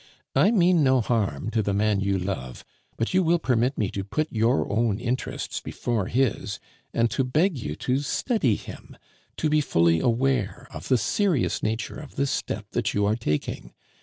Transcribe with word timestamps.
I 0.35 0.49
mean 0.49 0.83
no 0.83 0.99
harm 0.99 1.51
to 1.51 1.61
the 1.61 1.75
man 1.75 1.99
you 1.99 2.17
love, 2.17 2.65
but 2.97 3.13
you 3.13 3.21
will 3.21 3.37
permit 3.37 3.77
me 3.77 3.91
to 3.91 4.03
put 4.03 4.27
your 4.31 4.67
own 4.71 4.97
interests 4.99 5.59
before 5.61 6.07
his, 6.07 6.59
and 6.91 7.07
to 7.11 7.23
beg 7.23 7.55
you 7.59 7.75
to 7.75 7.99
study 7.99 8.55
him, 8.55 8.97
to 9.37 9.47
be 9.47 9.61
fully 9.61 9.99
aware 9.99 10.67
of 10.71 10.87
the 10.87 10.97
serious 10.97 11.61
nature 11.61 11.99
of 11.99 12.15
this 12.15 12.31
step 12.31 12.65
that 12.71 12.95
you 12.95 13.05
are 13.05 13.15
taking. 13.15 13.75